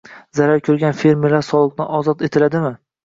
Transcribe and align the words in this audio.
Zarar 0.37 0.61
ko‘rgan 0.69 0.97
fermerlar 1.01 1.45
soliqdan 1.49 1.93
ozod 1.99 2.25
etiladimi?ng 2.29 2.81